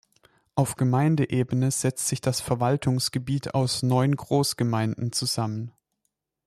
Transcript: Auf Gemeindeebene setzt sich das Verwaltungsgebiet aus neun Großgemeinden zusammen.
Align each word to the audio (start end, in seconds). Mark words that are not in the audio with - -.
Auf 0.55 0.77
Gemeindeebene 0.77 1.69
setzt 1.69 2.07
sich 2.07 2.21
das 2.21 2.41
Verwaltungsgebiet 2.41 3.53
aus 3.53 3.83
neun 3.83 4.15
Großgemeinden 4.15 5.11
zusammen. 5.11 5.73